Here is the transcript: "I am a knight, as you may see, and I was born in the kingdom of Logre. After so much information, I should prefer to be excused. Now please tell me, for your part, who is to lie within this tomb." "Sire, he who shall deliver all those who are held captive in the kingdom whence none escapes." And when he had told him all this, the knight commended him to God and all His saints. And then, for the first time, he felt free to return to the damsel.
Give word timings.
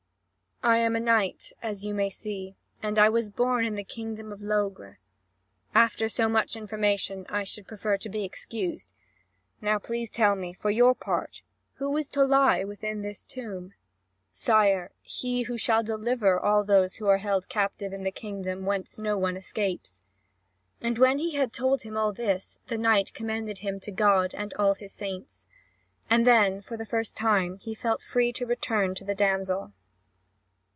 "I 0.63 0.77
am 0.77 0.95
a 0.95 0.99
knight, 0.99 1.53
as 1.63 1.83
you 1.83 1.95
may 1.95 2.11
see, 2.11 2.55
and 2.83 2.99
I 2.99 3.09
was 3.09 3.31
born 3.31 3.65
in 3.65 3.73
the 3.73 3.83
kingdom 3.83 4.31
of 4.31 4.43
Logre. 4.43 4.99
After 5.73 6.07
so 6.07 6.29
much 6.29 6.55
information, 6.55 7.25
I 7.29 7.43
should 7.45 7.65
prefer 7.65 7.97
to 7.97 8.09
be 8.09 8.23
excused. 8.25 8.93
Now 9.59 9.79
please 9.79 10.07
tell 10.11 10.35
me, 10.35 10.53
for 10.53 10.69
your 10.69 10.93
part, 10.93 11.41
who 11.77 11.97
is 11.97 12.09
to 12.09 12.23
lie 12.23 12.63
within 12.63 13.01
this 13.01 13.23
tomb." 13.23 13.73
"Sire, 14.31 14.91
he 15.01 15.41
who 15.41 15.57
shall 15.57 15.81
deliver 15.81 16.39
all 16.39 16.63
those 16.63 16.97
who 16.97 17.07
are 17.07 17.17
held 17.17 17.49
captive 17.49 17.91
in 17.91 18.03
the 18.03 18.11
kingdom 18.11 18.63
whence 18.67 18.99
none 18.99 19.35
escapes." 19.35 20.03
And 20.79 20.99
when 20.99 21.17
he 21.17 21.33
had 21.33 21.51
told 21.53 21.81
him 21.81 21.97
all 21.97 22.13
this, 22.13 22.59
the 22.67 22.77
knight 22.77 23.15
commended 23.15 23.57
him 23.59 23.79
to 23.79 23.91
God 23.91 24.35
and 24.35 24.53
all 24.59 24.75
His 24.75 24.93
saints. 24.93 25.47
And 26.07 26.23
then, 26.27 26.61
for 26.61 26.77
the 26.77 26.85
first 26.85 27.17
time, 27.17 27.57
he 27.57 27.73
felt 27.73 28.03
free 28.03 28.31
to 28.33 28.45
return 28.45 28.93
to 28.93 29.03
the 29.03 29.15
damsel. 29.15 29.73